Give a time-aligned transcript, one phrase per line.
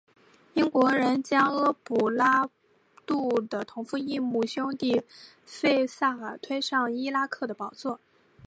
[0.55, 2.49] 英国人将阿卜杜拉
[3.47, 5.03] 的同父异母兄弟
[5.45, 7.99] 费萨尔推上伊拉克的王座。